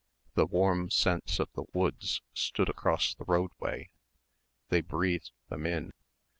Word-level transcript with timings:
The 0.33 0.47
warm 0.47 0.89
scents 0.89 1.37
of 1.39 1.51
the 1.53 1.65
woods 1.73 2.23
stood 2.33 2.69
across 2.69 3.13
the 3.13 3.23
roadway. 3.23 3.91
They 4.69 4.81
breathed 4.81 5.29
them 5.49 5.67
in. 5.67 5.93